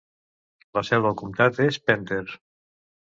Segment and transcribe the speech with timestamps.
[0.77, 2.21] La seu del comtat és Pender.